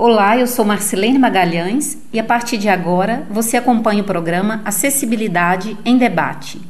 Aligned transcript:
Olá, 0.00 0.38
eu 0.38 0.46
sou 0.46 0.64
Marcelene 0.64 1.18
Magalhães 1.18 1.98
e 2.12 2.20
a 2.20 2.22
partir 2.22 2.56
de 2.56 2.68
agora 2.68 3.26
você 3.28 3.56
acompanha 3.56 4.00
o 4.00 4.06
programa 4.06 4.62
Acessibilidade 4.64 5.76
em 5.84 5.98
Debate. 5.98 6.60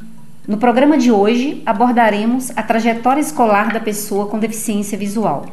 No 0.46 0.56
programa 0.56 0.96
de 0.96 1.12
hoje 1.12 1.62
abordaremos 1.66 2.50
a 2.56 2.62
trajetória 2.62 3.20
escolar 3.20 3.70
da 3.70 3.80
pessoa 3.80 4.28
com 4.28 4.38
deficiência 4.38 4.96
visual. 4.96 5.44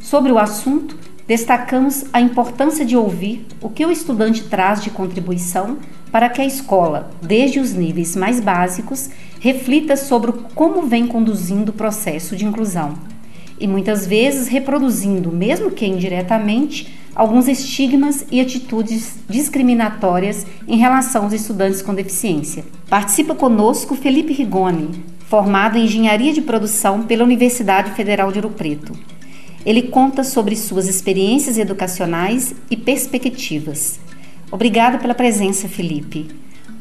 Sobre 0.00 0.30
o 0.30 0.38
assunto, 0.38 0.96
destacamos 1.26 2.04
a 2.12 2.20
importância 2.20 2.84
de 2.84 2.96
ouvir 2.96 3.44
o 3.60 3.68
que 3.68 3.84
o 3.84 3.90
estudante 3.90 4.44
traz 4.44 4.80
de 4.80 4.90
contribuição 4.90 5.78
para 6.12 6.28
que 6.28 6.40
a 6.40 6.46
escola, 6.46 7.10
desde 7.20 7.58
os 7.58 7.72
níveis 7.72 8.14
mais 8.14 8.38
básicos, 8.38 9.10
reflita 9.40 9.96
sobre 9.96 10.30
como 10.54 10.82
vem 10.82 11.04
conduzindo 11.04 11.70
o 11.70 11.74
processo 11.74 12.36
de 12.36 12.44
inclusão 12.44 12.94
e 13.60 13.66
muitas 13.66 14.06
vezes 14.06 14.48
reproduzindo, 14.48 15.30
mesmo 15.30 15.70
que 15.70 15.86
indiretamente, 15.86 16.97
alguns 17.18 17.48
estigmas 17.48 18.24
e 18.30 18.40
atitudes 18.40 19.16
discriminatórias 19.28 20.46
em 20.68 20.76
relação 20.76 21.24
aos 21.24 21.32
estudantes 21.32 21.82
com 21.82 21.92
deficiência. 21.92 22.64
Participa 22.88 23.34
conosco 23.34 23.96
Felipe 23.96 24.32
Rigoni, 24.32 25.04
formado 25.26 25.76
em 25.76 25.84
Engenharia 25.84 26.32
de 26.32 26.40
Produção 26.40 27.02
pela 27.02 27.24
Universidade 27.24 27.90
Federal 27.90 28.30
de 28.30 28.38
Ouro 28.38 28.50
Preto. 28.50 28.92
Ele 29.66 29.82
conta 29.82 30.22
sobre 30.22 30.54
suas 30.54 30.86
experiências 30.86 31.58
educacionais 31.58 32.54
e 32.70 32.76
perspectivas. 32.76 33.98
Obrigada 34.52 34.98
pela 34.98 35.12
presença, 35.12 35.68
Felipe. 35.68 36.28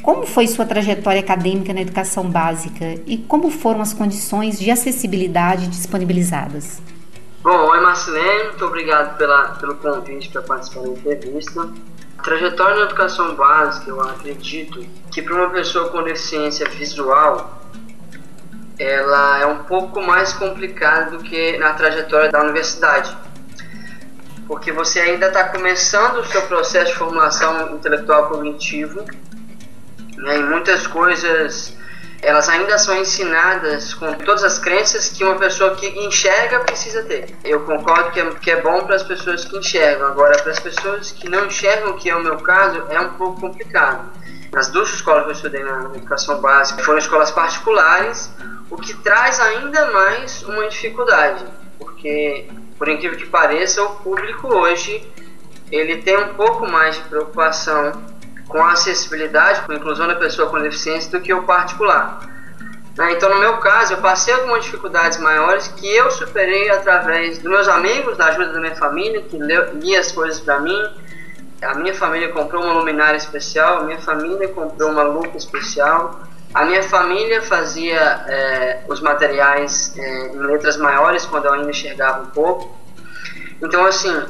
Como 0.03 0.27
foi 0.27 0.45
sua 0.45 0.67
trajetória 0.67 1.19
acadêmica 1.19 1.73
na 1.73 1.81
educação 1.81 2.29
básica 2.29 3.01
e 3.07 3.17
como 3.17 3.49
foram 3.49 3.81
as 3.81 3.91
condições 3.91 4.59
de 4.59 4.69
acessibilidade 4.69 5.67
disponibilizadas? 5.67 6.79
Bom, 7.47 7.65
oi 7.69 7.79
Marcelene, 7.79 8.47
muito 8.47 8.65
obrigado 8.65 9.17
pela, 9.17 9.51
pelo 9.51 9.75
convite 9.75 10.27
para 10.27 10.41
participar 10.41 10.81
da 10.81 10.89
entrevista. 10.89 11.69
A 12.17 12.21
trajetória 12.21 12.75
na 12.75 12.81
educação 12.81 13.35
básica, 13.35 13.89
eu 13.89 14.01
acredito 14.01 14.85
que 15.09 15.21
para 15.21 15.33
uma 15.33 15.49
pessoa 15.51 15.87
com 15.87 16.03
deficiência 16.03 16.67
visual, 16.67 17.57
ela 18.77 19.39
é 19.39 19.45
um 19.45 19.63
pouco 19.63 20.01
mais 20.01 20.33
complicada 20.33 21.11
do 21.11 21.23
que 21.23 21.57
na 21.57 21.71
trajetória 21.71 22.29
da 22.29 22.41
universidade. 22.41 23.15
Porque 24.45 24.73
você 24.73 24.99
ainda 24.99 25.27
está 25.27 25.45
começando 25.45 26.17
o 26.17 26.25
seu 26.25 26.41
processo 26.41 26.91
de 26.91 26.97
formação 26.97 27.75
intelectual 27.75 28.27
cognitivo, 28.27 29.05
né, 30.17 30.37
e 30.37 30.43
muitas 30.43 30.85
coisas 30.85 31.76
elas 32.21 32.49
ainda 32.49 32.77
são 32.77 32.95
ensinadas 32.97 33.93
com 33.93 34.11
todas 34.13 34.43
as 34.43 34.57
crenças 34.57 35.09
que 35.09 35.23
uma 35.23 35.35
pessoa 35.35 35.75
que 35.75 35.87
enxerga 35.87 36.59
precisa 36.61 37.03
ter. 37.03 37.35
Eu 37.43 37.61
concordo 37.61 38.11
que 38.11 38.19
é, 38.19 38.29
que 38.31 38.51
é 38.51 38.61
bom 38.61 38.85
para 38.85 38.95
as 38.95 39.03
pessoas 39.03 39.45
que 39.45 39.57
enxergam, 39.57 40.07
agora 40.07 40.41
para 40.41 40.51
as 40.51 40.59
pessoas 40.59 41.11
que 41.11 41.29
não 41.29 41.45
enxergam, 41.45 41.93
que 41.97 42.09
é 42.09 42.15
o 42.15 42.23
meu 42.23 42.37
caso, 42.37 42.83
é 42.89 42.99
um 42.99 43.13
pouco 43.13 43.41
complicado. 43.41 44.11
Nas 44.51 44.69
duas 44.69 44.89
escolas 44.93 45.23
que 45.23 45.29
eu 45.29 45.33
estudei 45.33 45.63
na 45.63 45.91
educação 45.95 46.41
básica 46.41 46.83
foram 46.83 46.97
escolas 46.97 47.31
particulares, 47.31 48.31
o 48.69 48.77
que 48.77 48.93
traz 48.95 49.39
ainda 49.39 49.91
mais 49.91 50.41
uma 50.43 50.67
dificuldade, 50.67 51.45
porque, 51.77 52.47
por 52.77 52.87
incrível 52.87 53.17
que 53.17 53.27
pareça, 53.27 53.83
o 53.83 53.95
público 53.97 54.47
hoje 54.47 55.05
ele 55.71 55.97
tem 56.01 56.17
um 56.17 56.33
pouco 56.33 56.65
mais 56.65 56.95
de 56.95 57.01
preocupação 57.03 57.91
com 58.47 58.59
a 58.59 58.71
acessibilidade, 58.71 59.61
com 59.61 59.71
a 59.71 59.75
inclusão 59.75 60.07
da 60.07 60.15
pessoa 60.15 60.49
com 60.49 60.59
deficiência 60.59 61.11
do 61.11 61.21
que 61.21 61.33
o 61.33 61.43
particular. 61.43 62.19
Né? 62.97 63.13
Então, 63.13 63.29
no 63.29 63.39
meu 63.39 63.57
caso, 63.57 63.93
eu 63.93 63.97
passei 63.97 64.33
algumas 64.33 64.63
dificuldades 64.63 65.19
maiores 65.19 65.67
que 65.67 65.87
eu 65.87 66.09
superei 66.09 66.69
através 66.69 67.37
dos 67.37 67.49
meus 67.49 67.67
amigos, 67.67 68.17
da 68.17 68.27
ajuda 68.27 68.53
da 68.53 68.59
minha 68.59 68.75
família, 68.75 69.21
que 69.21 69.37
lia 69.37 69.99
as 69.99 70.11
coisas 70.11 70.39
para 70.39 70.59
mim. 70.59 70.81
A 71.61 71.75
minha 71.75 71.93
família 71.93 72.29
comprou 72.29 72.63
uma 72.63 72.73
luminária 72.73 73.17
especial, 73.17 73.79
a 73.79 73.83
minha 73.83 73.99
família 73.99 74.47
comprou 74.47 74.89
uma 74.89 75.03
lupa 75.03 75.37
especial. 75.37 76.21
A 76.53 76.65
minha 76.65 76.81
família 76.81 77.41
fazia 77.41 77.99
é, 78.27 78.83
os 78.87 79.01
materiais 79.01 79.93
é, 79.97 80.27
em 80.27 80.37
letras 80.37 80.77
maiores 80.77 81.25
quando 81.25 81.45
eu 81.45 81.53
ainda 81.53 81.69
enxergava 81.69 82.23
um 82.23 82.27
pouco. 82.27 82.75
Então, 83.61 83.85
assim, 83.85 84.23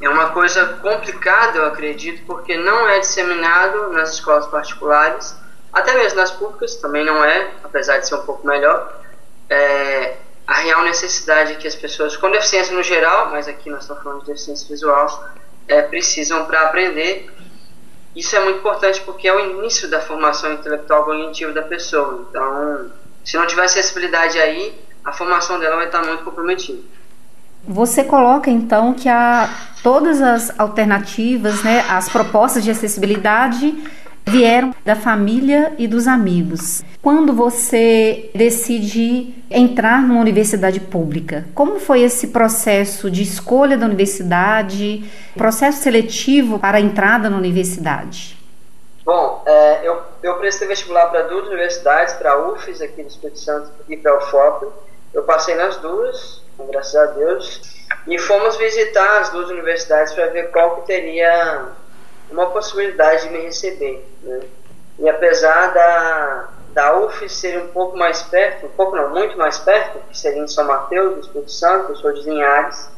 é 0.00 0.08
uma 0.08 0.30
coisa 0.30 0.64
complicada, 0.80 1.58
eu 1.58 1.66
acredito, 1.66 2.24
porque 2.26 2.56
não 2.56 2.88
é 2.88 3.00
disseminado 3.00 3.90
nas 3.90 4.14
escolas 4.14 4.46
particulares, 4.46 5.36
até 5.72 5.92
mesmo 5.94 6.18
nas 6.18 6.30
públicas 6.30 6.76
também 6.76 7.04
não 7.04 7.22
é, 7.24 7.50
apesar 7.62 7.98
de 7.98 8.08
ser 8.08 8.14
um 8.14 8.22
pouco 8.22 8.46
melhor. 8.46 8.98
É, 9.48 10.16
a 10.46 10.54
real 10.54 10.82
necessidade 10.82 11.56
que 11.56 11.68
as 11.68 11.76
pessoas 11.76 12.16
com 12.16 12.30
deficiência 12.30 12.74
no 12.74 12.82
geral, 12.82 13.30
mas 13.30 13.46
aqui 13.46 13.70
nós 13.70 13.82
estamos 13.82 14.02
falando 14.02 14.20
de 14.20 14.26
deficiência 14.26 14.66
visual, 14.68 15.28
é, 15.68 15.82
precisam 15.82 16.44
para 16.46 16.62
aprender. 16.62 17.30
Isso 18.16 18.34
é 18.34 18.40
muito 18.40 18.58
importante 18.58 19.00
porque 19.02 19.28
é 19.28 19.32
o 19.32 19.38
início 19.38 19.88
da 19.88 20.00
formação 20.00 20.52
intelectual 20.52 21.04
cognitiva 21.04 21.52
da 21.52 21.62
pessoa. 21.62 22.26
Então, 22.28 22.90
se 23.24 23.36
não 23.36 23.46
tiver 23.46 23.64
acessibilidade 23.64 24.40
aí, 24.40 24.76
a 25.04 25.12
formação 25.12 25.60
dela 25.60 25.76
vai 25.76 25.86
estar 25.86 26.02
muito 26.02 26.24
comprometida. 26.24 26.82
Você 27.66 28.04
coloca 28.04 28.50
então 28.50 28.94
que 28.94 29.08
todas 29.82 30.20
as 30.20 30.58
alternativas, 30.58 31.62
né, 31.62 31.84
as 31.88 32.08
propostas 32.08 32.64
de 32.64 32.70
acessibilidade 32.70 33.76
vieram 34.26 34.74
da 34.84 34.94
família 34.94 35.72
e 35.78 35.88
dos 35.88 36.06
amigos. 36.06 36.82
Quando 37.02 37.32
você 37.32 38.30
decide 38.34 39.34
entrar 39.50 40.02
numa 40.02 40.20
universidade 40.20 40.78
pública, 40.78 41.46
como 41.54 41.80
foi 41.80 42.02
esse 42.02 42.28
processo 42.28 43.10
de 43.10 43.22
escolha 43.22 43.76
da 43.76 43.86
universidade, 43.86 45.04
processo 45.34 45.82
seletivo 45.82 46.58
para 46.58 46.78
a 46.78 46.80
entrada 46.80 47.28
na 47.28 47.36
universidade? 47.36 48.38
Bom, 49.04 49.42
é, 49.46 49.80
eu, 49.82 50.00
eu 50.22 50.34
prestei 50.34 50.68
vestibular 50.68 51.06
para 51.06 51.22
duas 51.22 51.48
universidades, 51.48 52.14
para 52.14 52.32
a 52.32 52.52
UFES 52.52 52.80
aqui 52.82 53.02
do 53.02 53.08
Espírito 53.08 53.40
Santo 53.40 53.70
e 53.88 53.96
para 53.96 54.12
a 54.12 54.18
UFOP. 54.18 54.68
Eu 55.12 55.24
passei 55.24 55.56
nas 55.56 55.78
duas, 55.78 56.42
graças 56.66 56.94
a 56.96 57.06
Deus. 57.06 57.60
E 58.06 58.18
fomos 58.18 58.56
visitar 58.56 59.20
as 59.20 59.30
duas 59.30 59.50
universidades 59.50 60.12
para 60.12 60.26
ver 60.26 60.50
qual 60.50 60.76
que 60.76 60.86
teria 60.86 61.68
uma 62.30 62.46
possibilidade 62.50 63.24
de 63.24 63.30
me 63.30 63.40
receber. 63.42 64.06
Né? 64.22 64.40
E 64.98 65.08
apesar 65.08 65.72
da, 65.74 66.48
da 66.72 66.98
UF 66.98 67.28
ser 67.28 67.58
um 67.58 67.68
pouco 67.68 67.96
mais 67.96 68.22
perto, 68.22 68.66
um 68.66 68.70
pouco 68.70 68.96
não, 68.96 69.10
muito 69.10 69.36
mais 69.36 69.58
perto, 69.58 69.98
que 70.08 70.18
seria 70.18 70.42
em 70.42 70.48
São 70.48 70.66
Mateus, 70.66 71.14
do 71.14 71.20
Espírito 71.20 71.50
Santo, 71.50 71.92
eu 71.92 71.96
sou 71.96 72.12
de 72.12 72.22
Linhares, 72.22 72.90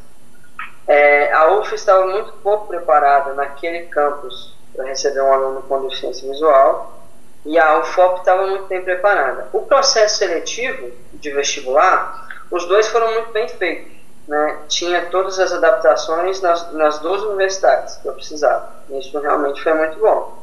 é, 0.86 1.32
a 1.32 1.52
UF 1.52 1.74
estava 1.74 2.06
muito 2.06 2.32
pouco 2.34 2.66
preparada 2.66 3.34
naquele 3.34 3.86
campus 3.86 4.52
para 4.74 4.86
receber 4.86 5.20
um 5.22 5.32
aluno 5.32 5.62
com 5.62 5.82
deficiência 5.82 6.28
visual 6.28 7.02
e 7.44 7.58
a 7.58 7.78
UFOP 7.80 8.20
estava 8.20 8.46
muito 8.46 8.66
bem 8.66 8.82
preparada. 8.82 9.48
O 9.52 9.62
processo 9.62 10.18
seletivo 10.18 10.90
de 11.14 11.30
vestibular 11.30 12.28
os 12.52 12.66
dois 12.66 12.86
foram 12.88 13.12
muito 13.14 13.32
bem 13.32 13.48
feitos. 13.48 13.90
Né? 14.28 14.58
Tinha 14.68 15.06
todas 15.06 15.38
as 15.38 15.52
adaptações 15.52 16.40
nas, 16.40 16.70
nas 16.72 16.98
duas 17.00 17.22
universidades 17.22 17.96
que 17.96 18.06
eu 18.06 18.12
precisava. 18.12 18.68
Isso 18.90 19.18
realmente 19.18 19.60
foi 19.62 19.72
muito 19.72 19.98
bom. 19.98 20.38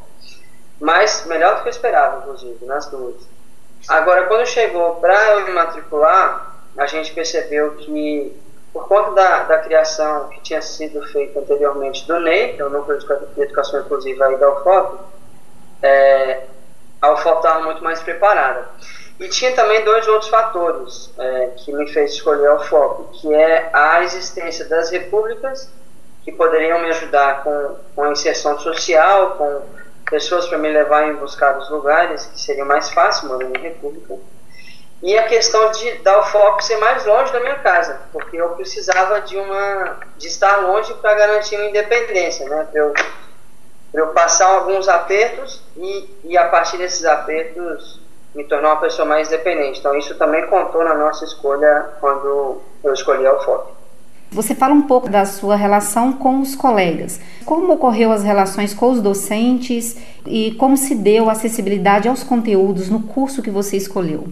Mas 0.80 1.26
melhor 1.28 1.56
do 1.56 1.62
que 1.62 1.68
eu 1.68 1.72
esperava, 1.72 2.18
inclusive, 2.18 2.66
nas 2.66 2.88
duas. 2.88 3.16
Agora, 3.88 4.26
quando 4.26 4.46
chegou 4.46 4.96
para 4.96 5.32
eu 5.32 5.46
me 5.46 5.52
matricular, 5.52 6.56
a 6.78 6.86
gente 6.88 7.14
percebeu 7.14 7.76
que, 7.76 8.36
por 8.74 8.88
conta 8.88 9.12
da, 9.12 9.44
da 9.44 9.58
criação 9.60 10.30
que 10.30 10.42
tinha 10.42 10.62
sido 10.62 11.02
feita 11.10 11.40
anteriormente 11.40 12.08
do 12.08 12.20
NEI, 12.20 12.54
que 12.54 12.62
é 12.62 12.66
o 12.66 12.70
Núcleo 12.70 12.98
de 12.98 13.42
Educação 13.42 13.82
Inclusiva 13.82 14.26
aí 14.26 14.38
da 14.38 14.50
UFOP, 14.50 15.00
é, 15.84 16.44
a 17.02 17.12
UFOP 17.12 17.38
estava 17.38 17.66
muito 17.66 17.84
mais 17.84 18.02
preparada. 18.02 18.68
E 19.20 19.28
tinha 19.28 19.54
também 19.54 19.84
dois 19.84 20.08
outros 20.08 20.30
fatores 20.30 21.12
é, 21.18 21.48
que 21.58 21.74
me 21.74 21.92
fez 21.92 22.14
escolher 22.14 22.50
o 22.52 22.60
foco, 22.60 23.12
que 23.20 23.34
é 23.34 23.70
a 23.74 24.02
existência 24.04 24.66
das 24.66 24.90
repúblicas, 24.90 25.70
que 26.24 26.32
poderiam 26.32 26.80
me 26.80 26.90
ajudar 26.90 27.44
com, 27.44 27.76
com 27.96 28.04
a 28.04 28.12
inserção 28.12 28.58
social, 28.60 29.32
com 29.32 29.62
pessoas 30.10 30.48
para 30.48 30.58
me 30.58 30.70
levar 30.72 31.10
em 31.10 31.16
buscar 31.16 31.58
os 31.58 31.70
lugares, 31.70 32.28
que 32.28 32.40
seria 32.40 32.64
mais 32.64 32.90
fácil 32.92 33.28
morando 33.28 33.58
em 33.58 33.62
república. 33.62 34.16
E 35.02 35.18
a 35.18 35.28
questão 35.28 35.72
de 35.72 35.92
dar 36.00 36.20
o 36.20 36.24
foco 36.24 36.62
ser 36.64 36.78
mais 36.78 37.06
longe 37.06 37.32
da 37.32 37.40
minha 37.40 37.56
casa, 37.56 38.02
porque 38.12 38.38
eu 38.38 38.50
precisava 38.50 39.22
de 39.22 39.38
uma 39.38 39.98
de 40.18 40.28
estar 40.28 40.58
longe 40.58 40.94
para 40.96 41.14
garantir 41.14 41.56
uma 41.56 41.66
independência, 41.66 42.48
né? 42.50 42.68
Para 42.70 42.82
eu 42.82 42.94
eu 43.94 44.08
passar 44.08 44.48
alguns 44.48 44.88
apertos 44.88 45.64
e, 45.76 46.10
e 46.26 46.38
a 46.38 46.48
partir 46.48 46.78
desses 46.78 47.06
apertos 47.06 48.00
me 48.36 48.44
tornar 48.44 48.70
uma 48.70 48.82
pessoa 48.82 49.08
mais 49.08 49.28
independente. 49.28 49.80
Então 49.80 49.98
isso 49.98 50.16
também 50.16 50.46
contou 50.48 50.84
na 50.84 50.94
nossa 50.94 51.26
escolha 51.26 51.90
quando 52.00 52.62
eu 52.84 52.94
escolhi 52.94 53.26
a 53.26 53.34
UFOP. 53.34 53.80
Você 54.32 54.54
fala 54.54 54.74
um 54.76 54.84
pouco 54.84 55.10
da 55.10 55.26
sua 55.26 55.56
relação 55.56 56.14
com 56.14 56.40
os 56.40 56.56
colegas. 56.56 57.20
Como 57.46 57.74
ocorreu 57.74 58.12
as 58.12 58.24
relações 58.24 58.76
com 58.76 58.92
os 58.92 59.02
docentes 59.02 59.98
e 60.26 60.52
como 60.52 60.78
se 60.78 60.94
deu 60.94 61.30
a 61.30 61.32
acessibilidade 61.32 62.08
aos 62.08 62.24
conteúdos 62.24 62.90
no 62.90 63.02
curso 63.02 63.42
que 63.42 63.50
você 63.50 63.76
escolheu? 63.76 64.28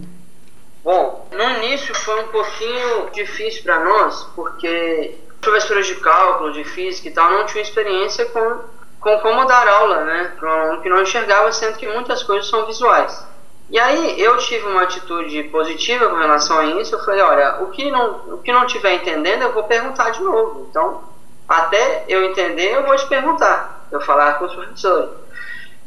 Bom, 0.84 1.26
no 1.32 1.50
início 1.64 1.92
foi 1.96 2.22
um 2.22 2.28
pouquinho 2.28 3.10
difícil 3.12 3.64
para 3.64 3.84
nós, 3.84 4.22
porque 4.36 5.18
professores 5.40 5.88
de 5.88 5.96
cálculo, 5.96 6.52
de 6.52 6.62
física 6.62 7.08
e 7.08 7.10
tal 7.10 7.30
não 7.30 7.46
tinham 7.46 7.62
experiência 7.62 8.24
com, 8.26 8.60
com 9.00 9.18
como 9.18 9.44
dar 9.46 9.66
aula, 9.66 10.04
né? 10.04 10.32
Para 10.38 10.48
um 10.48 10.60
aluno 10.60 10.82
que 10.82 10.88
não 10.88 11.02
enxergava, 11.02 11.50
sendo 11.50 11.76
que 11.76 11.88
muitas 11.88 12.22
coisas 12.22 12.48
são 12.48 12.66
visuais. 12.66 13.26
E 13.70 13.78
aí 13.78 14.20
eu 14.20 14.36
tive 14.38 14.66
uma 14.66 14.82
atitude 14.82 15.42
positiva 15.44 16.08
com 16.08 16.16
relação 16.16 16.58
a 16.58 16.66
isso. 16.80 16.94
Eu 16.94 17.04
falei, 17.04 17.20
olha, 17.20 17.62
o 17.62 17.70
que 17.70 17.90
não, 17.90 18.34
o 18.34 18.38
que 18.38 18.52
não 18.52 18.66
tiver 18.66 18.94
entendendo, 18.94 19.42
eu 19.42 19.52
vou 19.52 19.64
perguntar 19.64 20.10
de 20.10 20.22
novo. 20.22 20.66
Então, 20.70 21.04
até 21.46 22.04
eu 22.08 22.24
entender, 22.24 22.74
eu 22.74 22.84
vou 22.84 22.96
te 22.96 23.06
perguntar. 23.06 23.86
Eu 23.90 24.00
falar 24.00 24.34
com 24.34 24.46
os 24.46 24.54
professores. 24.54 25.10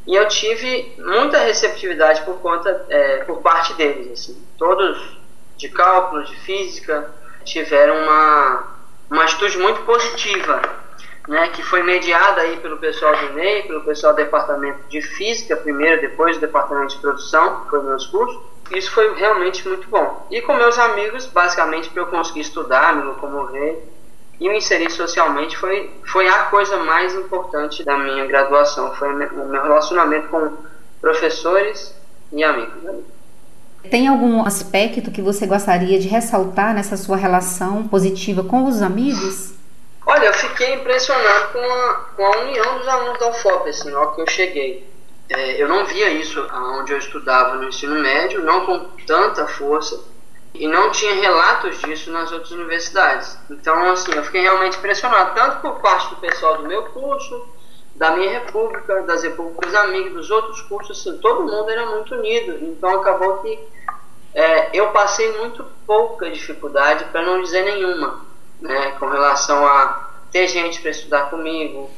E 0.07 0.15
eu 0.15 0.27
tive 0.27 0.95
muita 0.97 1.39
receptividade 1.39 2.21
por 2.23 2.39
conta, 2.39 2.85
é, 2.89 3.23
por 3.23 3.41
parte 3.41 3.73
deles. 3.73 4.11
Assim. 4.11 4.47
Todos 4.57 5.17
de 5.57 5.69
cálculo, 5.69 6.23
de 6.23 6.35
física, 6.37 7.11
tiveram 7.43 8.03
uma, 8.03 8.63
uma 9.09 9.23
atitude 9.23 9.57
muito 9.57 9.81
positiva 9.81 10.80
né, 11.27 11.49
que 11.49 11.61
foi 11.63 11.83
mediada 11.83 12.41
aí 12.41 12.57
pelo 12.57 12.77
pessoal 12.77 13.15
do 13.15 13.33
NEI, 13.33 13.63
pelo 13.63 13.81
pessoal 13.81 14.13
do 14.13 14.17
departamento 14.17 14.79
de 14.89 15.01
física 15.01 15.55
primeiro, 15.55 16.01
depois 16.01 16.37
do 16.37 16.41
departamento 16.41 16.95
de 16.95 17.01
produção, 17.01 17.61
que 17.61 17.69
foi 17.69 17.83
meus 17.83 18.07
cursos. 18.07 18.39
Isso 18.71 18.91
foi 18.91 19.13
realmente 19.15 19.67
muito 19.67 19.87
bom. 19.89 20.27
E 20.31 20.41
com 20.41 20.53
meus 20.53 20.79
amigos, 20.79 21.25
basicamente, 21.25 21.89
para 21.89 22.03
eu 22.03 22.07
conseguir 22.07 22.41
estudar, 22.41 22.95
me 22.95 23.03
locomover 23.03 23.83
e 24.39 24.49
me 24.49 24.57
inserir 24.57 24.89
socialmente 24.89 25.57
foi, 25.57 25.91
foi 26.05 26.27
a 26.27 26.45
coisa 26.45 26.77
mais 26.77 27.13
importante 27.13 27.83
da 27.83 27.97
minha 27.97 28.25
graduação. 28.25 28.95
Foi 28.95 29.13
o 29.13 29.15
meu 29.15 29.61
relacionamento 29.61 30.29
com 30.29 30.51
professores 31.01 31.93
e 32.31 32.43
amigos. 32.43 33.03
Tem 33.89 34.07
algum 34.07 34.45
aspecto 34.45 35.11
que 35.11 35.21
você 35.21 35.45
gostaria 35.45 35.99
de 35.99 36.07
ressaltar 36.07 36.73
nessa 36.73 36.95
sua 36.95 37.17
relação 37.17 37.87
positiva 37.87 38.43
com 38.43 38.65
os 38.65 38.81
amigos? 38.81 39.53
Olha, 40.05 40.25
eu 40.25 40.33
fiquei 40.33 40.73
impressionado 40.73 41.53
com 41.53 41.59
a, 41.59 41.93
com 42.15 42.25
a 42.25 42.37
união 42.39 42.79
dos 42.79 42.87
alunos 42.87 43.19
da 43.19 43.29
UFOP, 43.29 43.69
assim, 43.69 43.91
logo 43.91 44.15
que 44.15 44.21
eu 44.21 44.29
cheguei. 44.29 44.89
É, 45.29 45.61
eu 45.61 45.67
não 45.67 45.85
via 45.85 46.09
isso 46.09 46.45
onde 46.51 46.91
eu 46.91 46.97
estudava 46.97 47.55
no 47.55 47.67
ensino 47.67 47.95
médio, 47.99 48.43
não 48.43 48.65
com 48.65 48.79
tanta 49.05 49.47
força, 49.47 50.03
e 50.55 50.67
não 50.67 50.91
tinha 50.91 51.13
relatos 51.13 51.79
disso 51.81 52.11
nas 52.11 52.31
outras 52.31 52.51
universidades. 52.51 53.37
Então, 53.49 53.91
assim, 53.91 54.11
eu 54.13 54.23
fiquei 54.23 54.41
realmente 54.41 54.77
impressionado, 54.77 55.35
tanto 55.35 55.61
por 55.61 55.79
parte 55.79 56.09
do 56.09 56.15
pessoal 56.19 56.57
do 56.57 56.67
meu 56.67 56.83
curso, 56.85 57.47
da 57.95 58.11
minha 58.11 58.31
república, 58.31 59.03
das 59.03 59.21
repúblicas 59.21 59.73
amigas, 59.75 60.13
dos 60.13 60.31
outros 60.31 60.61
cursos, 60.63 60.99
assim, 60.99 61.19
todo 61.19 61.43
mundo 61.43 61.69
era 61.69 61.85
muito 61.85 62.15
unido. 62.15 62.57
Então, 62.65 62.99
acabou 62.99 63.37
que 63.37 63.57
é, 64.33 64.69
eu 64.73 64.91
passei 64.91 65.31
muito 65.37 65.63
pouca 65.85 66.29
dificuldade, 66.31 67.05
para 67.05 67.21
não 67.21 67.41
dizer 67.41 67.63
nenhuma 67.63 68.30
né, 68.61 68.91
com 68.99 69.07
relação 69.07 69.65
a 69.65 70.09
ter 70.31 70.47
gente 70.47 70.81
para 70.81 70.91
estudar 70.91 71.29
comigo, 71.29 71.89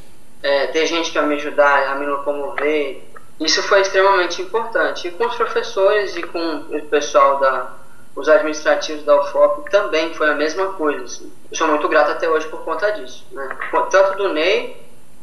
é, 0.42 0.68
ter 0.68 0.86
gente 0.86 1.12
para 1.12 1.22
me 1.24 1.36
ajudar 1.36 1.92
a 1.92 1.96
me 1.96 2.06
locomover. 2.06 3.04
Isso 3.40 3.62
foi 3.64 3.82
extremamente 3.82 4.42
importante. 4.42 5.08
E 5.08 5.12
com 5.12 5.26
os 5.26 5.36
professores 5.36 6.16
e 6.16 6.24
com 6.24 6.66
o 6.70 6.82
pessoal 6.86 7.40
da 7.40 7.84
os 8.16 8.30
administrativos 8.30 9.04
da 9.04 9.20
UFOP 9.22 9.70
também 9.72 10.14
foi 10.14 10.30
a 10.30 10.36
mesma 10.36 10.74
coisa. 10.74 11.04
Assim. 11.04 11.32
Eu 11.50 11.58
sou 11.58 11.68
muito 11.68 11.88
grato 11.88 12.12
até 12.12 12.30
hoje 12.30 12.48
por 12.48 12.62
conta 12.62 12.92
disso. 12.92 13.26
Né? 13.32 13.50
Tanto 13.90 14.18
do 14.18 14.34
Ney, 14.34 14.78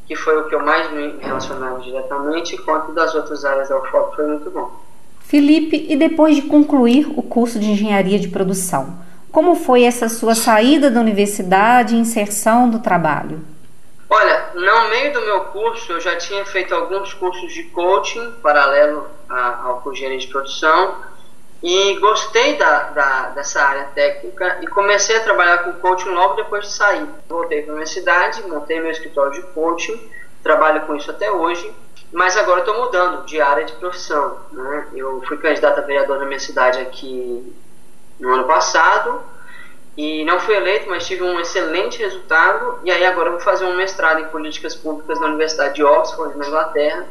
que 0.07 0.17
foi 0.17 0.37
o 0.39 0.49
que 0.49 0.55
eu 0.55 0.61
mais 0.61 0.91
me 0.91 1.17
relacionava 1.21 1.79
diretamente, 1.81 2.57
quanto 2.59 2.93
das 2.93 3.15
outras 3.15 3.45
áreas 3.45 3.69
da 3.69 3.79
UFOP 3.79 4.17
foi 4.17 4.27
muito 4.27 4.51
bom. 4.51 4.73
Felipe, 5.21 5.87
e 5.89 5.97
depois 5.97 6.35
de 6.35 6.43
concluir 6.43 7.07
o 7.17 7.23
curso 7.23 7.61
de 7.61 7.71
engenharia 7.71 8.19
de 8.19 8.29
produção, 8.29 8.99
como 9.33 9.55
foi 9.55 9.85
essa 9.85 10.09
sua 10.09 10.35
saída 10.35 10.91
da 10.91 11.01
universidade 11.01 11.95
e 11.95 11.99
inserção 11.99 12.69
do 12.69 12.81
trabalho? 12.81 13.41
Olha, 14.09 14.51
no 14.55 14.89
meio 14.89 15.13
do 15.13 15.21
meu 15.21 15.41
curso, 15.47 15.93
eu 15.93 16.01
já 16.01 16.17
tinha 16.17 16.45
feito 16.45 16.75
alguns 16.75 17.15
cursos 17.15 17.53
de 17.53 17.63
coaching 17.65 18.33
paralelo 18.43 19.07
ao 19.29 19.81
curso 19.83 20.03
de 20.03 20.27
produção 20.27 20.97
e 21.63 21.95
gostei 22.01 22.57
da, 22.57 22.85
da, 22.85 23.29
dessa 23.31 23.63
área 23.63 23.85
técnica 23.95 24.59
e 24.63 24.67
comecei 24.67 25.17
a 25.17 25.21
trabalhar 25.21 25.59
com 25.59 25.75
coaching 25.75 26.09
logo 26.09 26.35
depois 26.35 26.67
de 26.67 26.73
sair. 26.73 27.07
Voltei 27.29 27.63
para 27.63 27.73
a 27.73 27.75
universidade, 27.75 28.43
montei 28.49 28.81
meu 28.81 28.91
escritório 28.91 29.33
de 29.33 29.43
coaching, 29.49 30.11
trabalho 30.43 30.81
com 30.83 30.97
isso 30.97 31.11
até 31.11 31.31
hoje, 31.31 31.73
mas 32.11 32.37
agora 32.37 32.61
estou 32.61 32.75
mudando 32.79 33.25
de 33.27 33.41
área 33.41 33.65
de 33.65 33.75
profissão. 33.75 34.39
Né? 34.51 34.89
Eu 34.97 35.23
fui 35.29 35.37
candidato 35.37 35.79
a 35.79 35.83
vereador 35.83 36.19
na 36.19 36.25
minha 36.25 36.41
cidade 36.41 36.81
aqui 36.81 37.55
no 38.21 38.33
ano 38.33 38.45
passado 38.45 39.23
e 39.97 40.25
não 40.25 40.41
fui 40.41 40.55
eleito, 40.55 40.89
mas 40.89 41.07
tive 41.07 41.23
um 41.23 41.39
excelente 41.41 41.99
resultado. 41.99 42.79
E 42.85 42.91
aí 42.91 43.05
agora 43.05 43.31
vou 43.31 43.41
fazer 43.41 43.65
um 43.65 43.77
mestrado 43.77 44.21
em 44.21 44.29
políticas 44.29 44.75
públicas 44.75 45.21
na 45.21 45.27
Universidade 45.27 45.75
de 45.75 45.85
Oxford, 45.85 46.39
na 46.39 46.47
Inglaterra, 46.47 47.07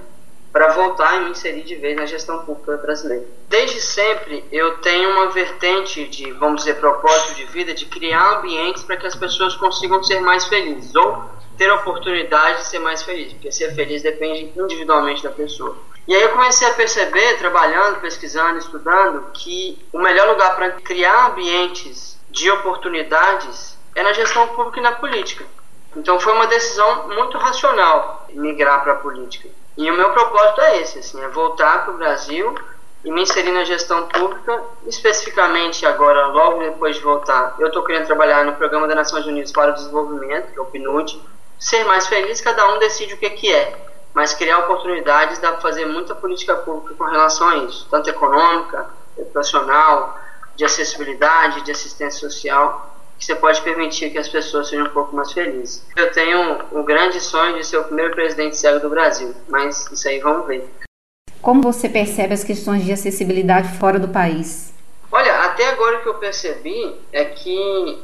para 0.52 0.70
voltar 0.70 1.18
e 1.18 1.26
me 1.26 1.32
inserir 1.32 1.62
de 1.64 1.76
vez 1.76 1.96
na 1.96 2.06
gestão 2.06 2.40
pública 2.40 2.78
brasileira. 2.78 3.26
Desde 3.48 3.80
sempre 3.82 4.44
eu 4.52 4.78
tenho 4.78 5.12
uma 5.12 5.30
vertente 5.30 6.08
de, 6.08 6.32
vamos 6.32 6.62
dizer, 6.62 6.80
propósito 6.80 7.36
de 7.36 7.46
vida 7.46 7.74
de 7.74 7.86
criar 7.86 8.40
ambientes 8.40 8.84
para 8.84 8.98
que 8.98 9.06
as 9.06 9.16
pessoas 9.16 9.56
consigam 9.56 10.02
ser 10.02 10.20
mais 10.22 10.48
felizes 10.48 10.96
ou 10.96 11.26
ter 11.58 11.70
a 11.70 11.76
oportunidade 11.76 12.60
de 12.60 12.68
ser 12.68 12.80
mais 12.80 13.04
feliz, 13.04 13.34
porque 13.34 13.52
ser 13.52 13.76
feliz 13.76 14.02
depende 14.02 14.52
individualmente 14.58 15.22
da 15.22 15.30
pessoa. 15.30 15.78
E 16.10 16.16
aí 16.16 16.24
eu 16.24 16.30
comecei 16.30 16.68
a 16.68 16.74
perceber, 16.74 17.38
trabalhando, 17.38 18.02
pesquisando, 18.02 18.58
estudando, 18.58 19.30
que 19.32 19.78
o 19.94 20.00
melhor 20.00 20.28
lugar 20.28 20.56
para 20.56 20.72
criar 20.72 21.28
ambientes 21.28 22.20
de 22.32 22.50
oportunidades 22.50 23.78
é 23.94 24.02
na 24.02 24.12
gestão 24.12 24.48
pública 24.48 24.80
e 24.80 24.82
na 24.82 24.94
política. 24.94 25.46
Então 25.96 26.20
foi 26.20 26.34
uma 26.34 26.48
decisão 26.48 27.10
muito 27.10 27.38
racional 27.38 28.26
migrar 28.32 28.82
para 28.82 28.94
a 28.94 28.96
política. 28.96 29.50
E 29.78 29.92
o 29.92 29.94
meu 29.94 30.10
propósito 30.10 30.62
é 30.62 30.82
esse, 30.82 30.98
assim, 30.98 31.24
é 31.24 31.28
voltar 31.28 31.86
para 31.86 31.94
o 31.94 31.98
Brasil 31.98 32.56
e 33.06 33.12
me 33.12 33.22
inserir 33.22 33.52
na 33.52 33.64
gestão 33.64 34.07
pública, 34.07 34.64
especificamente 34.88 35.86
agora, 35.86 36.26
logo 36.30 36.60
depois 36.64 36.95
de 36.95 37.04
voltar, 37.04 37.56
eu 37.60 37.68
estou 37.68 37.83
querendo 37.83 38.07
trabalhar 38.07 38.44
no 38.45 38.56
Programa 38.56 38.88
das 38.88 38.95
Nações 38.95 39.28
Unidas 39.28 39.52
para 39.52 39.74
o 39.74 39.76
Desenvolvimento, 39.76 40.54
que 40.54 40.57
é 40.57 40.62
o 40.62 40.66
PNUD. 40.66 41.22
Ser 41.60 41.83
mais 41.83 42.07
feliz, 42.07 42.42
cada 42.42 42.68
um 42.74 42.80
decide 42.80 43.14
o 43.14 43.18
que, 43.18 43.30
que 43.30 43.54
é 43.54 43.89
mas 44.13 44.33
criar 44.33 44.59
oportunidades 44.59 45.39
dá 45.39 45.51
para 45.51 45.61
fazer 45.61 45.85
muita 45.85 46.16
política 46.16 46.56
pública 46.56 46.95
com 46.95 47.06
relação 47.06 47.47
a 47.47 47.57
isso, 47.57 47.87
tanto 47.89 48.09
econômica, 48.09 48.89
educacional, 49.18 50.19
de 50.56 50.66
acessibilidade, 50.66 51.61
de 51.61 51.71
assistência 51.71 52.30
social, 52.30 52.95
que 53.18 53.25
você 53.25 53.35
pode 53.35 53.61
permitir 53.61 54.09
que 54.09 54.18
as 54.18 54.30
pessoas 54.30 54.69
sejam 54.69 54.85
um 54.85 54.89
pouco 54.89 55.16
mais 55.16 55.31
felizes. 55.31 55.85
Eu 55.95 56.11
tenho 56.11 56.59
o 56.71 56.83
grande 56.83 57.19
sonho 57.19 57.57
de 57.57 57.66
ser 57.66 57.78
o 57.78 57.83
primeiro 57.83 58.13
presidente 58.13 58.57
cego 58.57 58.80
do 58.80 58.89
Brasil, 58.89 59.33
mas 59.47 59.89
isso 59.92 60.07
aí 60.07 60.19
vamos 60.19 60.47
ver. 60.47 60.69
Como 61.42 61.61
você 61.61 61.87
percebe 61.87 62.33
as 62.33 62.44
questões 62.44 62.83
de 62.83 62.92
acessibilidade 62.92 63.78
fora 63.78 63.99
do 63.99 64.07
país? 64.07 64.73
Olha, 65.11 65.44
até 65.45 65.68
agora 65.69 65.97
o 65.97 66.01
que 66.01 66.09
eu 66.09 66.16
percebi 66.16 66.95
é 67.11 67.25
que, 67.25 67.99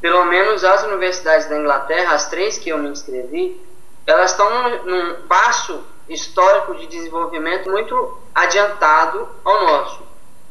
pelo 0.00 0.24
menos 0.24 0.64
as 0.64 0.82
universidades 0.84 1.48
da 1.48 1.58
Inglaterra, 1.58 2.14
as 2.14 2.28
três 2.28 2.58
que 2.58 2.70
eu 2.70 2.78
me 2.78 2.88
inscrevi, 2.88 3.60
elas 4.06 4.32
estão 4.32 4.48
num, 4.84 5.14
passo 5.28 5.82
histórico 6.08 6.74
de 6.74 6.86
desenvolvimento 6.86 7.70
muito 7.70 8.18
adiantado 8.34 9.28
ao 9.44 9.66
nosso. 9.66 10.02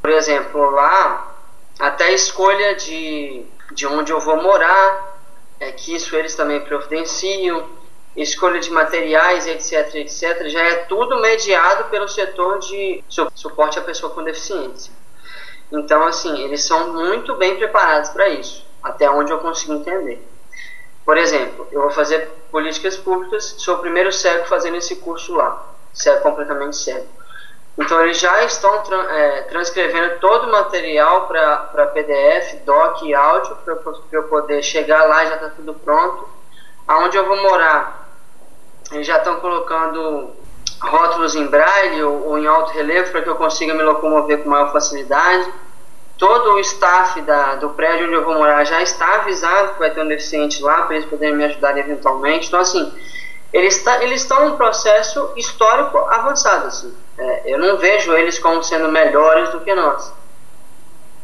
Por 0.01 0.11
exemplo, 0.11 0.69
lá, 0.71 1.35
até 1.77 2.05
a 2.05 2.11
escolha 2.11 2.75
de, 2.75 3.45
de 3.73 3.85
onde 3.85 4.11
eu 4.11 4.19
vou 4.19 4.41
morar, 4.41 5.17
é 5.59 5.71
que 5.71 5.93
isso 5.93 6.15
eles 6.15 6.35
também 6.35 6.61
providenciam, 6.61 7.67
escolha 8.15 8.59
de 8.59 8.71
materiais, 8.71 9.45
etc, 9.45 9.95
etc, 9.95 10.47
já 10.47 10.61
é 10.61 10.75
tudo 10.85 11.19
mediado 11.19 11.85
pelo 11.89 12.07
setor 12.07 12.59
de 12.59 13.03
suporte 13.35 13.77
à 13.77 13.81
pessoa 13.81 14.13
com 14.13 14.23
deficiência. 14.23 14.93
Então, 15.71 16.03
assim, 16.05 16.41
eles 16.43 16.63
são 16.63 16.93
muito 16.93 17.35
bem 17.35 17.57
preparados 17.57 18.09
para 18.09 18.29
isso, 18.29 18.65
até 18.81 19.09
onde 19.09 19.31
eu 19.31 19.39
consigo 19.39 19.73
entender. 19.73 20.25
Por 21.09 21.17
exemplo, 21.17 21.67
eu 21.71 21.81
vou 21.81 21.89
fazer 21.89 22.29
políticas 22.51 22.95
públicas, 22.95 23.55
sou 23.57 23.77
o 23.77 23.79
primeiro 23.79 24.11
cego 24.11 24.45
fazendo 24.45 24.77
esse 24.77 24.95
curso 24.97 25.33
lá, 25.33 25.59
cego 25.91 26.21
completamente 26.21 26.77
cego. 26.77 27.07
Então 27.75 27.99
eles 28.03 28.19
já 28.19 28.43
estão 28.43 28.83
é, 29.09 29.41
transcrevendo 29.49 30.19
todo 30.19 30.47
o 30.47 30.51
material 30.51 31.27
para 31.27 31.87
PDF, 31.95 32.63
doc 32.63 33.01
e 33.01 33.15
áudio 33.15 33.55
para 33.65 33.75
eu 34.11 34.23
poder 34.25 34.61
chegar 34.61 35.03
lá 35.05 35.25
já 35.25 35.33
está 35.33 35.49
tudo 35.49 35.73
pronto. 35.73 36.29
Aonde 36.87 37.17
eu 37.17 37.25
vou 37.25 37.41
morar, 37.41 38.07
eles 38.91 39.07
já 39.07 39.17
estão 39.17 39.39
colocando 39.39 40.29
rótulos 40.79 41.33
em 41.33 41.47
braille 41.47 42.03
ou, 42.03 42.27
ou 42.27 42.37
em 42.37 42.45
alto 42.45 42.71
relevo 42.71 43.11
para 43.11 43.23
que 43.23 43.29
eu 43.29 43.35
consiga 43.35 43.73
me 43.73 43.81
locomover 43.81 44.43
com 44.43 44.49
maior 44.49 44.71
facilidade. 44.71 45.51
Todo 46.19 46.55
o 46.55 46.59
staff 46.59 47.21
da, 47.21 47.55
do 47.55 47.69
prédio 47.69 48.05
onde 48.05 48.15
eu 48.15 48.25
vou 48.25 48.33
morar 48.35 48.65
já 48.65 48.81
está 48.81 49.21
avisado 49.21 49.73
que 49.73 49.79
vai 49.79 49.89
ter 49.89 50.03
um 50.03 50.07
deficiente 50.07 50.61
lá 50.61 50.81
para 50.81 50.97
eles 50.97 51.09
poderem 51.09 51.35
me 51.35 51.45
ajudar 51.45 51.77
eventualmente. 51.77 52.47
Então, 52.47 52.59
assim, 52.59 52.91
eles, 53.53 53.81
tá, 53.81 54.03
eles 54.03 54.21
estão 54.21 54.49
num 54.49 54.57
processo 54.57 55.31
histórico 55.37 55.97
avançado. 55.97 56.67
Assim. 56.67 56.93
É, 57.17 57.53
eu 57.53 57.57
não 57.57 57.77
vejo 57.77 58.11
eles 58.11 58.37
como 58.37 58.61
sendo 58.61 58.91
melhores 58.91 59.49
do 59.51 59.61
que 59.61 59.73
nós. 59.73 60.13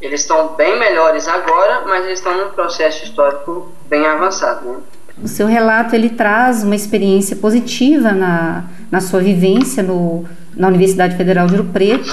Eles 0.02 0.22
estão 0.22 0.56
bem 0.56 0.80
melhores 0.80 1.28
agora, 1.28 1.84
mas 1.86 2.06
eles 2.06 2.20
estão 2.20 2.38
num 2.38 2.52
processo 2.52 3.04
histórico 3.04 3.74
bem 3.88 4.06
avançado. 4.06 4.66
Né? 4.66 4.78
O 5.22 5.28
seu 5.28 5.48
relato 5.48 5.94
ele 5.94 6.10
traz 6.10 6.64
uma 6.64 6.75
experiência 6.75 7.36
positiva 7.36 8.12
na, 8.12 8.64
na 8.92 9.02
sua 9.02 9.20
vivência 9.20 9.82
no, 9.84 10.25
na 10.56 10.68
Universidade 10.68 11.16
Federal 11.16 11.48
de 11.48 11.56
Ouro 11.56 11.70
Preto 11.72 12.10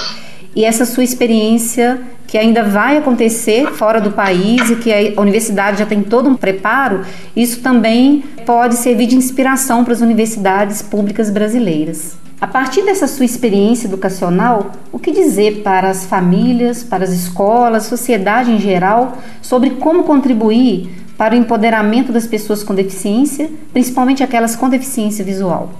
e 0.54 0.64
essa 0.64 0.84
sua 0.84 1.02
experiência 1.02 2.00
que 2.32 2.38
ainda 2.38 2.62
vai 2.64 2.96
acontecer 2.96 3.66
fora 3.74 4.00
do 4.00 4.10
país 4.10 4.70
e 4.70 4.76
que 4.76 4.90
a 4.90 5.20
universidade 5.20 5.80
já 5.80 5.84
tem 5.84 6.02
todo 6.02 6.30
um 6.30 6.34
preparo, 6.34 7.04
isso 7.36 7.60
também 7.60 8.24
pode 8.46 8.76
servir 8.76 9.04
de 9.04 9.16
inspiração 9.16 9.84
para 9.84 9.92
as 9.92 10.00
universidades 10.00 10.80
públicas 10.80 11.28
brasileiras. 11.28 12.16
A 12.40 12.46
partir 12.46 12.86
dessa 12.86 13.06
sua 13.06 13.26
experiência 13.26 13.86
educacional, 13.86 14.72
o 14.90 14.98
que 14.98 15.12
dizer 15.12 15.60
para 15.62 15.90
as 15.90 16.06
famílias, 16.06 16.82
para 16.82 17.04
as 17.04 17.10
escolas, 17.10 17.82
sociedade 17.82 18.50
em 18.50 18.58
geral, 18.58 19.18
sobre 19.42 19.72
como 19.72 20.04
contribuir 20.04 20.88
para 21.18 21.34
o 21.34 21.36
empoderamento 21.36 22.12
das 22.12 22.26
pessoas 22.26 22.62
com 22.64 22.74
deficiência, 22.74 23.50
principalmente 23.74 24.24
aquelas 24.24 24.56
com 24.56 24.70
deficiência 24.70 25.22
visual? 25.22 25.70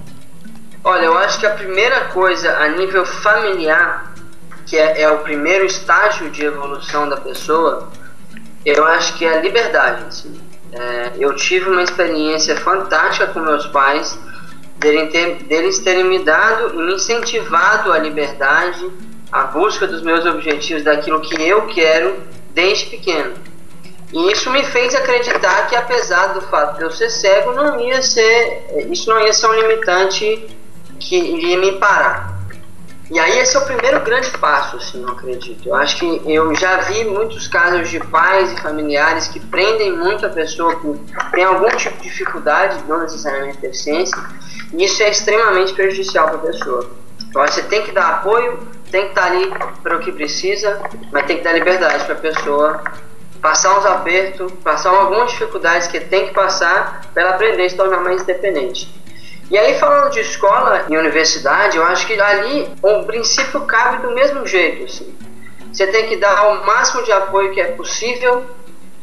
Olha, 0.83 1.05
eu 1.05 1.17
acho 1.17 1.39
que 1.39 1.47
a 1.47 1.51
primeira 1.55 2.09
coisa 2.09 2.47
a 2.57 2.67
nível 2.77 3.03
familiar, 3.07 4.12
que 4.65 4.77
é, 4.77 5.01
é 5.01 5.09
o 5.09 5.19
primeiro 5.19 5.65
estágio 5.65 6.29
de 6.29 6.45
evolução 6.45 7.07
da 7.07 7.17
pessoa, 7.17 7.89
eu 8.65 8.85
acho 8.85 9.17
que 9.17 9.25
é 9.25 9.37
a 9.37 9.41
liberdade. 9.41 10.05
Assim. 10.07 10.41
É, 10.71 11.11
eu 11.19 11.35
tive 11.35 11.69
uma 11.69 11.83
experiência 11.83 12.55
fantástica 12.57 13.27
com 13.27 13.39
meus 13.39 13.67
pais, 13.67 14.17
ter, 14.79 15.43
deles 15.43 15.79
terem 15.79 16.03
me 16.03 16.19
dado 16.19 16.73
e 16.73 16.77
me 16.77 16.95
incentivado 16.95 17.91
a 17.91 17.99
liberdade, 17.99 18.89
a 19.31 19.43
busca 19.43 19.87
dos 19.87 20.01
meus 20.01 20.25
objetivos, 20.25 20.83
daquilo 20.83 21.21
que 21.21 21.41
eu 21.41 21.67
quero 21.67 22.17
desde 22.53 22.87
pequeno. 22.87 23.33
E 24.11 24.31
isso 24.31 24.51
me 24.51 24.63
fez 24.63 24.93
acreditar 24.93 25.67
que 25.67 25.75
apesar 25.75 26.33
do 26.33 26.41
fato 26.41 26.77
de 26.77 26.83
eu 26.83 26.91
ser 26.91 27.09
cego, 27.09 27.51
não 27.51 27.79
ia 27.79 28.01
ser, 28.01 28.87
isso 28.91 29.09
não 29.09 29.19
ia 29.19 29.33
ser 29.33 29.47
um 29.47 29.53
limitante 29.53 30.47
que 30.99 31.17
iria 31.17 31.57
me 31.57 31.73
parar. 31.73 32.32
E 33.13 33.19
aí 33.19 33.37
esse 33.37 33.55
é 33.55 33.59
o 33.59 33.65
primeiro 33.65 33.99
grande 33.99 34.27
passo, 34.39 34.77
assim, 34.77 35.03
eu 35.03 35.09
acredito. 35.09 35.69
Eu 35.69 35.75
acho 35.75 35.97
que 35.97 36.21
eu 36.25 36.55
já 36.55 36.77
vi 36.77 37.05
muitos 37.05 37.47
casos 37.47 37.87
de 37.87 37.99
pais 37.99 38.51
e 38.51 38.59
familiares 38.59 39.27
que 39.27 39.39
prendem 39.39 39.95
muito 39.95 40.25
a 40.25 40.29
pessoa 40.29 40.75
que 40.79 40.99
tem 41.31 41.43
algum 41.43 41.69
tipo 41.77 41.95
de 41.97 42.09
dificuldade, 42.09 42.83
não 42.87 43.01
necessariamente 43.01 43.59
deficiência, 43.59 44.17
e 44.73 44.83
isso 44.83 45.03
é 45.03 45.11
extremamente 45.11 45.75
prejudicial 45.75 46.25
para 46.27 46.37
a 46.37 46.39
pessoa. 46.39 46.89
Então 47.29 47.45
você 47.45 47.61
tem 47.61 47.83
que 47.83 47.91
dar 47.91 48.15
apoio, 48.15 48.57
tem 48.89 49.03
que 49.03 49.09
estar 49.09 49.25
ali 49.25 49.53
para 49.83 49.95
o 49.95 49.99
que 49.99 50.11
precisa, 50.11 50.81
mas 51.11 51.27
tem 51.27 51.37
que 51.37 51.43
dar 51.43 51.53
liberdade 51.53 52.05
para 52.05 52.15
a 52.15 52.17
pessoa 52.17 52.83
passar 53.39 53.77
uns 53.77 53.85
apertos, 53.85 54.51
passar 54.63 54.89
algumas 54.89 55.29
dificuldades 55.29 55.87
que 55.87 55.99
tem 55.99 56.29
que 56.29 56.33
passar 56.33 57.01
para 57.13 57.21
ela 57.21 57.35
aprender 57.35 57.65
a 57.65 57.69
se 57.69 57.75
tornar 57.75 57.99
mais 57.99 58.23
independente. 58.23 59.02
E 59.53 59.57
aí, 59.59 59.77
falando 59.77 60.09
de 60.09 60.19
escola 60.19 60.83
e 60.89 60.97
universidade, 60.97 61.77
eu 61.77 61.85
acho 61.85 62.07
que 62.07 62.19
ali 62.19 62.67
o 62.81 63.03
princípio 63.03 63.61
cabe 63.61 64.01
do 64.01 64.11
mesmo 64.11 64.47
jeito. 64.47 64.85
Assim. 64.85 65.15
Você 65.71 65.85
tem 65.85 66.07
que 66.07 66.15
dar 66.15 66.47
o 66.47 66.65
máximo 66.65 67.03
de 67.03 67.11
apoio 67.11 67.53
que 67.53 67.61
é 67.61 67.65
possível, 67.65 68.43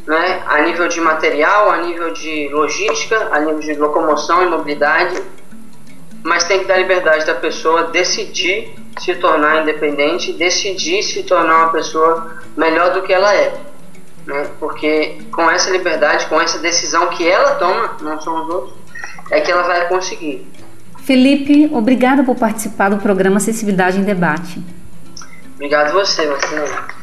né, 0.04 0.42
a 0.49 0.61
nível 0.62 0.88
de 0.88 1.00
material, 1.00 1.71
a 1.71 1.76
nível 1.76 2.12
de 2.12 2.49
logística, 2.49 3.28
a 3.30 3.38
nível 3.38 3.61
de 3.61 3.75
locomoção 3.75 4.42
e 4.42 4.47
mobilidade, 4.47 5.23
mas 6.25 6.42
tem 6.42 6.59
que 6.59 6.64
dar 6.64 6.78
liberdade 6.78 7.25
da 7.25 7.37
pessoa 7.37 7.85
decidir 7.85 8.75
se 8.99 9.14
tornar 9.14 9.62
independente, 9.62 10.33
decidir 10.33 11.04
se 11.04 11.23
tornar 11.23 11.59
uma 11.59 11.71
pessoa 11.71 12.38
melhor 12.57 12.92
do 12.92 13.02
que 13.02 13.12
ela 13.12 13.33
é 13.33 13.71
né? 14.26 14.50
Porque 14.59 15.19
com 15.33 15.50
essa 15.50 15.71
liberdade, 15.71 16.26
com 16.26 16.40
essa 16.40 16.59
decisão 16.59 17.09
que 17.09 17.28
ela 17.28 17.54
toma, 17.54 17.97
não 18.00 18.21
são 18.21 18.42
os 18.42 18.49
outros, 18.49 18.79
é 19.30 19.40
que 19.40 19.50
ela 19.50 19.62
vai 19.62 19.88
conseguir. 19.88 20.46
Felipe, 21.04 21.68
obrigada 21.72 22.22
por 22.22 22.37
participar 22.37 22.88
do 22.88 22.99
programa 22.99 23.38
Acessibilidade 23.38 23.99
em 23.99 24.02
Debate. 24.02 24.62
Obrigado 25.54 25.92
você, 25.92 26.26
Marcelo. 26.26 27.00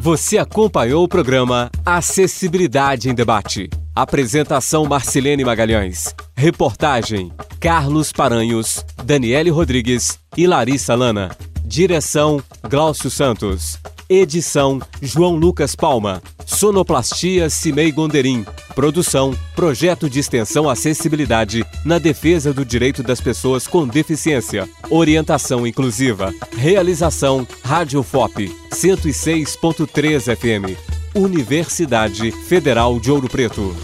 Você 0.00 0.38
acompanhou 0.38 1.04
o 1.04 1.08
programa 1.08 1.70
Acessibilidade 1.84 3.10
em 3.10 3.14
Debate. 3.14 3.68
Apresentação 3.94 4.86
Marcelene 4.86 5.44
Magalhães. 5.44 6.14
Reportagem 6.36 7.32
Carlos 7.60 8.12
Paranhos, 8.12 8.84
Daniele 9.04 9.50
Rodrigues 9.50 10.18
e 10.36 10.46
Larissa 10.46 10.94
Lana. 10.94 11.36
Direção 11.64 12.40
Glaucio 12.62 13.10
Santos. 13.10 13.76
Edição 14.08 14.80
João 15.02 15.34
Lucas 15.34 15.74
Palma. 15.74 16.22
Sonoplastia 16.58 17.48
Cimei 17.48 17.92
Gonderim. 17.92 18.44
Produção 18.74 19.32
Projeto 19.54 20.10
de 20.10 20.18
Extensão 20.18 20.68
Acessibilidade 20.68 21.64
na 21.84 22.00
defesa 22.00 22.52
do 22.52 22.64
direito 22.64 23.00
das 23.00 23.20
pessoas 23.20 23.68
com 23.68 23.86
deficiência. 23.86 24.68
Orientação 24.90 25.64
inclusiva. 25.64 26.34
Realização 26.56 27.46
Rádio 27.62 28.02
FOP 28.02 28.52
106.3 28.72 30.34
FM. 30.34 30.76
Universidade 31.14 32.32
Federal 32.32 32.98
de 32.98 33.12
Ouro 33.12 33.28
Preto. 33.28 33.76